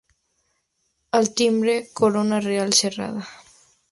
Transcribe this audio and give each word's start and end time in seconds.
Al 1.11 1.31
timbre, 1.35 1.89
Corona 1.93 2.39
Real 2.39 2.73
cerrada. 2.73 3.27